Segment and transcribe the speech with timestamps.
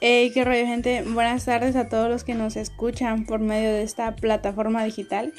[0.00, 3.82] Hey, qué rollo gente, buenas tardes a todos los que nos escuchan por medio de
[3.82, 5.32] esta plataforma digital.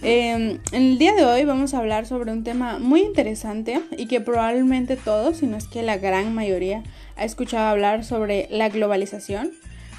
[0.00, 4.06] Em, en el día de hoy vamos a hablar sobre un tema muy interesante y
[4.06, 6.82] que probablemente todos, si no es que la gran mayoría,
[7.16, 9.50] ha escuchado hablar sobre la globalización.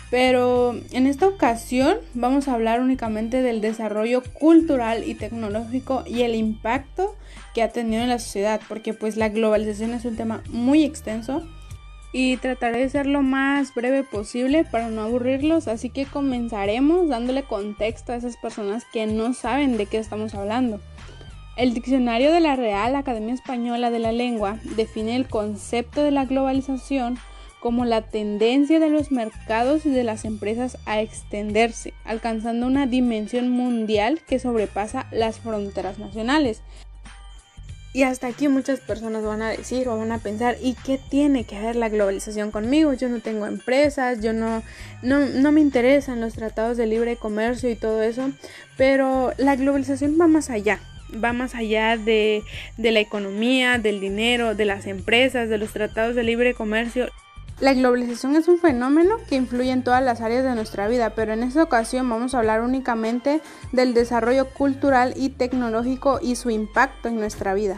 [0.10, 6.34] Pero en esta ocasión vamos a hablar únicamente del desarrollo cultural y tecnológico y el
[6.34, 7.16] impacto
[7.54, 11.48] que ha tenido en la sociedad, porque pues la globalización es un tema muy extenso
[12.14, 17.44] y trataré de ser lo más breve posible para no aburrirlos, así que comenzaremos dándole
[17.44, 20.80] contexto a esas personas que no saben de qué estamos hablando.
[21.58, 26.26] El diccionario de la Real Academia Española de la Lengua define el concepto de la
[26.26, 27.18] globalización
[27.60, 33.50] como la tendencia de los mercados y de las empresas a extenderse, alcanzando una dimensión
[33.50, 36.64] mundial que sobrepasa las fronteras nacionales.
[37.94, 41.44] Y hasta aquí muchas personas van a decir o van a pensar, ¿y qué tiene
[41.44, 42.94] que ver la globalización conmigo?
[42.94, 44.64] Yo no tengo empresas, yo no,
[45.02, 48.32] no, me interesan los tratados de libre comercio y todo eso,
[48.78, 50.80] pero la globalización va más allá,
[51.22, 52.44] va más allá de,
[52.78, 57.10] de la economía, del dinero, de las empresas, de los tratados de libre comercio.
[57.62, 61.34] La globalización es un fenómeno que influye en todas las áreas de nuestra vida, pero
[61.34, 63.40] en esta ocasión vamos a hablar únicamente
[63.72, 67.78] del desarrollo cultural y tecnológico y su impacto en nuestra vida.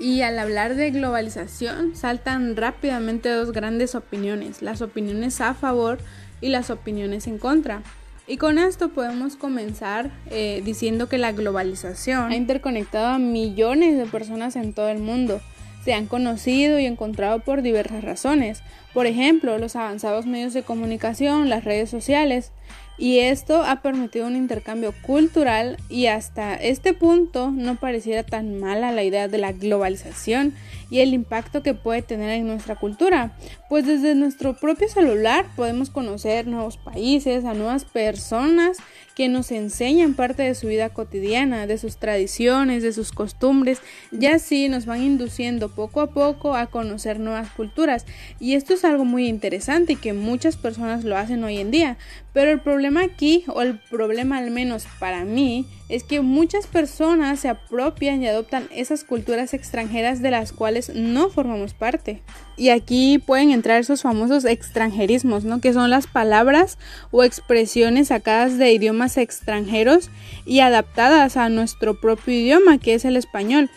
[0.00, 5.98] Y al hablar de globalización saltan rápidamente dos grandes opiniones, las opiniones a favor
[6.40, 7.84] y las opiniones en contra.
[8.26, 14.06] Y con esto podemos comenzar eh, diciendo que la globalización ha interconectado a millones de
[14.06, 15.40] personas en todo el mundo
[15.84, 18.62] se han conocido y encontrado por diversas razones,
[18.94, 22.52] por ejemplo, los avanzados medios de comunicación, las redes sociales,
[22.98, 28.92] y esto ha permitido un intercambio cultural y hasta este punto no pareciera tan mala
[28.92, 30.54] la idea de la globalización
[30.90, 33.32] y el impacto que puede tener en nuestra cultura,
[33.68, 38.76] pues desde nuestro propio celular podemos conocer nuevos países, a nuevas personas
[39.14, 43.80] que nos enseñan parte de su vida cotidiana, de sus tradiciones, de sus costumbres,
[44.10, 48.06] y así nos van induciendo poco a poco a conocer nuevas culturas.
[48.40, 51.98] Y esto es algo muy interesante y que muchas personas lo hacen hoy en día,
[52.32, 57.40] pero el problema aquí, o el problema al menos para mí, es que muchas personas
[57.40, 62.22] se apropian y adoptan esas culturas extranjeras de las cuales no formamos parte.
[62.56, 65.60] Y aquí pueden entrar esos famosos extranjerismos, ¿no?
[65.60, 66.78] Que son las palabras
[67.10, 70.10] o expresiones sacadas de idiomas extranjeros
[70.44, 73.70] y adaptadas a nuestro propio idioma, que es el español.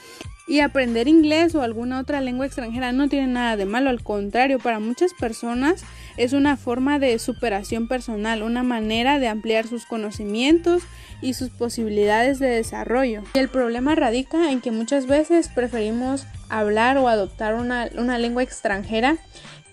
[0.47, 4.59] Y aprender inglés o alguna otra lengua extranjera no tiene nada de malo, al contrario,
[4.59, 5.83] para muchas personas
[6.17, 10.83] es una forma de superación personal, una manera de ampliar sus conocimientos
[11.19, 13.23] y sus posibilidades de desarrollo.
[13.33, 17.87] Y el problema radica en que muchas veces preferimos hablar o adoptar una,
[18.17, 19.17] lengua extranjera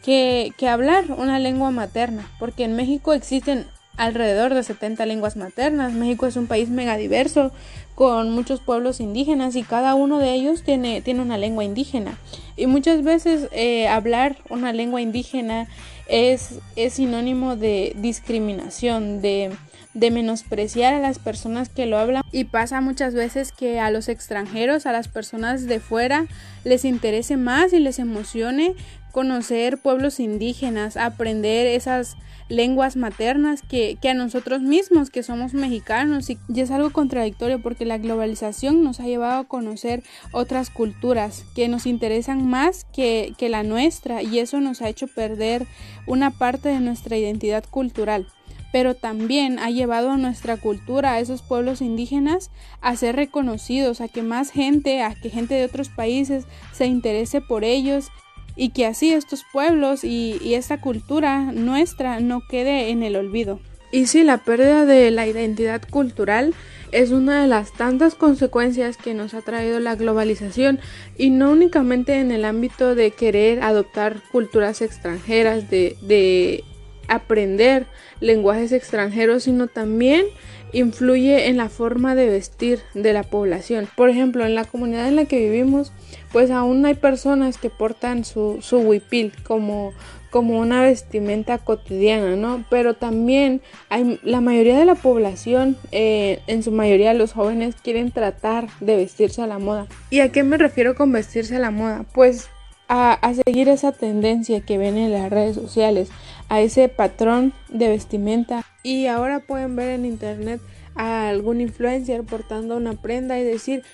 [0.02, 5.92] que, que hablar una lengua materna, porque en México existen alrededor de 70 lenguas maternas.
[5.92, 7.52] México es un país megadiverso
[7.94, 12.18] con muchos pueblos indígenas y cada uno de ellos tiene, tiene una lengua indígena.
[12.56, 15.68] Y muchas veces eh, hablar una lengua indígena
[16.08, 19.50] es, es sinónimo de discriminación, de,
[19.94, 24.08] de menospreciar a las personas que lo hablan y pasa muchas veces que a los
[24.08, 26.26] extranjeros, a las personas de fuera,
[26.64, 28.74] les interese más y les emocione
[29.12, 32.16] conocer pueblos indígenas, aprender esas
[32.48, 37.98] lenguas maternas que, a nosotros mismos, que somos mexicanos, y, es algo contradictorio porque la
[37.98, 40.02] globalización nos ha llevado a conocer
[40.32, 45.06] otras culturas que nos interesan más que, que la nuestra y eso nos ha hecho
[45.06, 45.66] perder
[46.06, 48.26] una parte de nuestra identidad cultural.
[48.72, 54.08] Pero también ha llevado a nuestra cultura, a esos pueblos indígenas, a ser reconocidos, a
[54.08, 58.10] que más gente, a que gente de otros países se interese por ellos
[58.56, 63.60] y que así estos pueblos y, esta cultura nuestra no quede en el olvido.
[63.90, 66.54] Y sí, la pérdida de la identidad cultural
[66.92, 70.78] es una de las tantas consecuencias que nos ha traído la globalización
[71.16, 76.64] y no únicamente en el ámbito de querer adoptar culturas extranjeras, de, de
[77.08, 77.86] aprender
[78.20, 80.26] lenguajes extranjeros, sino también
[80.72, 83.88] influye en la forma de vestir de la población.
[83.94, 85.92] Por ejemplo, en la comunidad en la que vivimos,
[86.32, 89.92] pues aún hay personas que portan su, su huipil como,
[90.30, 92.64] como una vestimenta cotidiana, ¿no?
[92.70, 93.60] Pero también
[93.90, 98.96] hay la mayoría de la población, eh, en su mayoría los jóvenes, quieren tratar de
[98.96, 99.86] vestirse a la moda.
[100.10, 102.06] ¿Y a qué me refiero con vestirse a la moda?
[102.14, 102.48] Pues
[102.88, 106.08] a, a seguir esa tendencia que ven en las redes sociales,
[106.52, 108.62] a ese patrón de vestimenta.
[108.82, 110.60] Y ahora pueden ver en internet
[110.94, 113.84] a algún influencer portando una prenda y decir,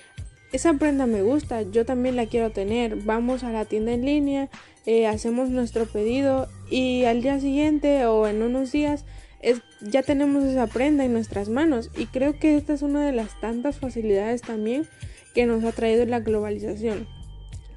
[0.51, 4.49] esa prenda me gusta, yo también la quiero tener, vamos a la tienda en línea,
[4.87, 9.05] eh, hacemos nuestro pedido y al día siguiente o en unos días
[9.41, 13.13] es, ya tenemos esa prenda en nuestras manos y creo que esta es una de
[13.13, 14.85] las tantas facilidades también
[15.33, 17.07] que nos ha traído la globalización.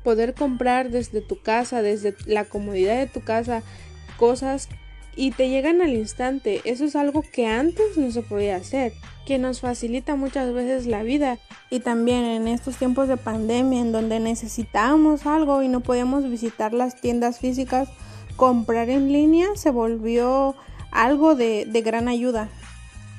[0.03, 3.61] Poder comprar desde tu casa, desde la comodidad de tu casa,
[4.21, 4.69] cosas
[5.15, 6.61] y te llegan al instante.
[6.63, 8.93] Eso es algo que antes no se podía hacer,
[9.25, 11.39] que nos facilita muchas veces la vida.
[11.71, 16.71] Y también en estos tiempos de pandemia en donde necesitábamos algo y no podíamos visitar
[16.71, 17.89] las tiendas físicas,
[18.35, 20.55] comprar en línea se volvió
[20.91, 22.47] algo de, de gran ayuda.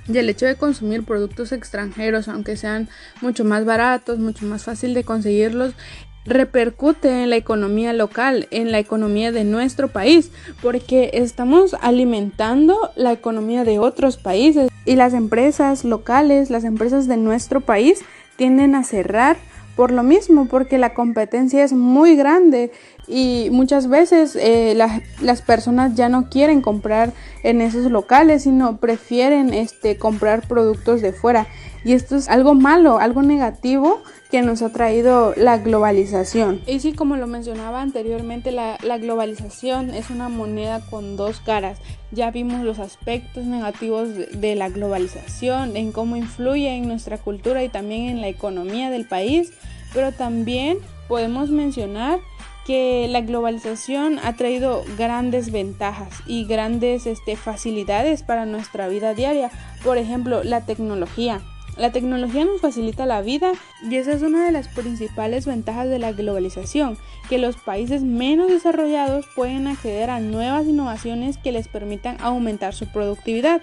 [0.08, 2.88] Y el hecho de consumir productos extranjeros, aunque sean
[3.20, 5.74] mucho más baratos, mucho más fácil de conseguirlos,
[6.24, 10.30] repercute en la economía local, en la economía de nuestro país,
[10.60, 14.70] porque estamos alimentando la economía de otros países.
[14.84, 18.04] Y las empresas locales, las empresas de nuestro país
[18.36, 19.36] tienden a cerrar
[19.76, 22.70] por lo mismo, porque la competencia es muy grande
[23.08, 24.74] y muchas veces eh,
[25.20, 27.12] las personas ya no quieren comprar
[27.42, 31.46] en esos locales, sino prefieren este, comprar productos de fuera.
[31.84, 36.60] Y esto es algo malo, algo negativo que nos ha traído la globalización.
[36.66, 41.78] Y sí, como lo mencionaba anteriormente, la, la, globalización es una moneda con dos caras.
[42.12, 47.68] Ya vimos los aspectos negativos de la globalización, en cómo influye en nuestra cultura y
[47.68, 49.52] también en la economía del país,
[49.92, 50.78] pero también
[51.08, 52.20] podemos mencionar
[52.66, 59.50] que la globalización ha traído grandes ventajas y grandes este, facilidades para nuestra vida diaria.
[59.82, 61.40] Por ejemplo, la tecnología.
[61.76, 65.98] La tecnología nos facilita la vida y esa es una de las principales ventajas de
[65.98, 66.98] la globalización,
[67.30, 72.86] que los países menos desarrollados pueden acceder a nuevas innovaciones que les permitan aumentar su
[72.92, 73.62] productividad.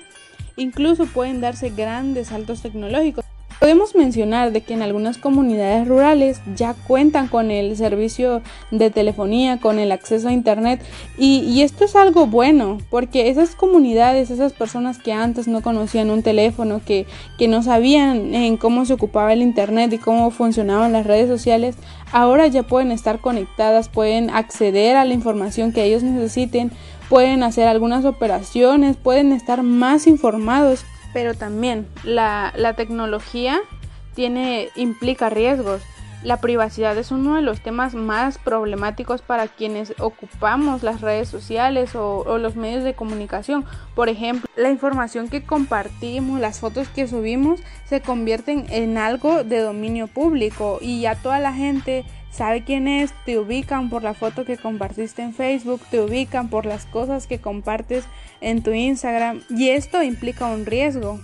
[0.58, 3.29] Incluso pueden darse grandes saltos tecnológicos.
[3.70, 9.60] Podemos mencionar de que en algunas comunidades rurales ya cuentan con el servicio de telefonía,
[9.60, 10.82] con el acceso a internet
[11.20, 16.24] y, esto es algo bueno porque esas comunidades, esas personas que antes no conocían un
[16.24, 17.06] teléfono, que,
[17.38, 21.76] que no sabían en cómo se ocupaba el internet y cómo funcionaban las redes sociales,
[22.12, 26.72] ahora ya pueden estar conectadas, pueden acceder a la información que ellos necesiten,
[27.08, 33.60] pueden hacer algunas operaciones, pueden estar más informados pero también la, tecnología
[34.16, 35.82] tiene, implica riesgos.
[36.22, 41.96] La privacidad es uno de los temas más problemáticos para quienes ocupamos las redes sociales
[41.96, 43.64] o, o, los medios de comunicación.
[43.96, 49.60] Por ejemplo, la información que compartimos, las fotos que subimos, se convierten en algo de
[49.60, 54.46] dominio público y ya toda la gente sabe quién es, te ubican por la foto
[54.46, 58.06] que compartiste en Facebook, te ubican por las cosas que compartes
[58.42, 61.20] en tu Instagram y esto implica un riesgo.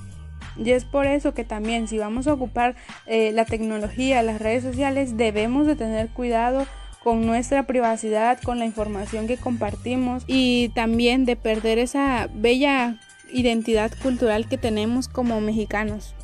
[0.58, 2.76] Y es por eso que también si vamos a ocupar
[3.08, 6.66] eh, la tecnología, las redes sociales, debemos de tener cuidado
[7.04, 12.98] con nuestra privacidad, con la información que compartimos y también de perder esa bella
[13.32, 16.16] identidad cultural que tenemos como mexicanos.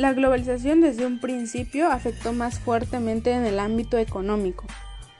[0.00, 4.64] La globalización desde un principio afectó más fuertemente en el ámbito económico,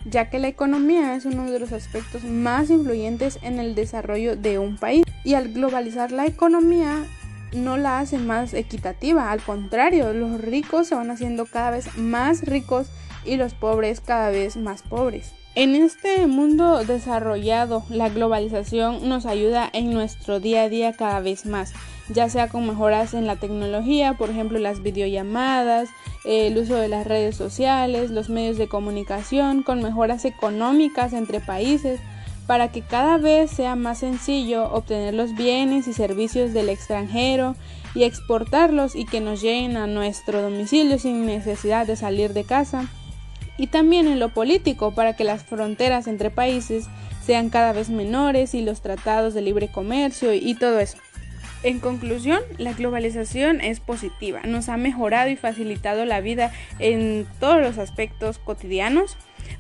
[0.07, 4.59] ya que la economía es uno de los aspectos más influyentes en el desarrollo de
[4.59, 5.05] un país.
[5.23, 7.05] Y al globalizar la economía
[7.53, 12.41] no la hace más equitativa, al contrario, los ricos se van haciendo cada vez más
[12.41, 12.87] ricos
[13.27, 15.35] y los pobres cada vez más pobres.
[15.57, 21.45] En este mundo desarrollado, la globalización nos ayuda en nuestro día a día cada vez
[21.45, 21.75] más,
[22.13, 25.89] ya sea con mejoras en la tecnología, por ejemplo las videollamadas,
[26.25, 32.01] el uso de las redes sociales, los medios de comunicación, con mejoras económicas entre países,
[32.47, 37.55] para que cada vez sea más sencillo obtener los bienes y servicios del extranjero
[37.95, 42.89] y exportarlos y que nos lleguen a nuestro domicilio sin necesidad de salir de casa
[43.57, 46.87] y también en lo político para que las fronteras entre países
[47.25, 50.97] sean cada vez menores y los tratados de libre comercio y todo eso.
[51.63, 57.61] En conclusión, la globalización es positiva, nos ha mejorado y facilitado la vida en todos
[57.61, 59.19] los aspectos cotidianos,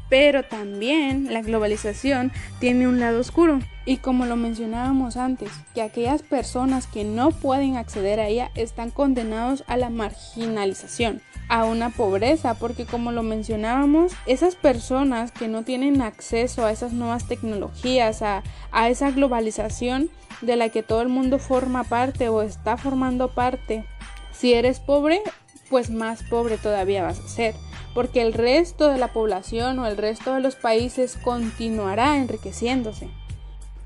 [0.08, 3.60] pero también la globalización tiene un lado oscuro.
[3.90, 8.92] Y como lo mencionábamos antes, que aquellas personas que no pueden acceder a ella están
[8.92, 15.64] condenados a la marginalización a una pobreza, porque como lo mencionábamos, esas personas que no
[15.64, 20.08] tienen acceso a esas nuevas tecnologías, a, a esa globalización
[20.40, 23.84] de la que todo el mundo forma parte o está formando parte,
[24.30, 25.20] si eres pobre,
[25.68, 27.56] pues más pobre todavía vas a ser,
[27.92, 33.08] porque el resto de la población o el resto de los países continuará enriqueciéndose.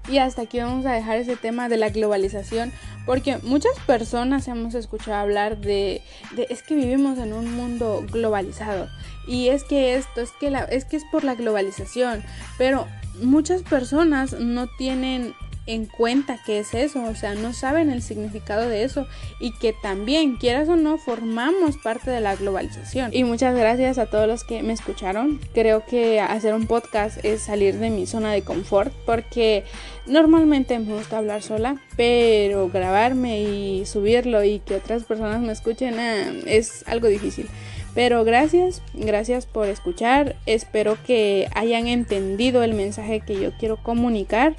[0.08, 2.72] Y hasta aquí vamos a dejar ese tema de la globalización,
[3.06, 6.02] porque muchas personas hemos escuchado hablar de,
[6.50, 8.88] es que vivimos en un mundo globalizado
[9.26, 12.22] y es que esto, es que la, es que es por la globalización,
[12.58, 12.86] pero
[13.22, 15.34] muchas personas no tienen
[15.66, 19.06] en cuenta qué es eso, o sea, no saben el significado de eso
[19.40, 23.10] y que también, quieras o no, formamos parte de la globalización.
[23.14, 25.40] Y muchas gracias a todos los que me escucharon.
[25.54, 29.64] Creo que hacer un podcast es salir de mi zona de confort porque
[30.06, 35.98] normalmente me gusta hablar sola, pero grabarme y subirlo y que otras personas me escuchen
[35.98, 37.48] ah, es algo difícil.
[37.94, 40.34] Pero gracias, gracias por escuchar.
[40.46, 44.56] Espero que hayan entendido el mensaje que yo quiero comunicar.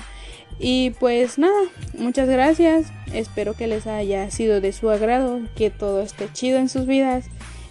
[0.60, 1.62] Y pues nada,
[1.98, 2.88] muchas gracias.
[3.14, 7.26] Espero que les haya sido de su agrado, que todo esté chido en sus vidas.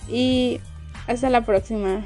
[0.09, 0.61] Y
[1.07, 2.05] hasta la próxima.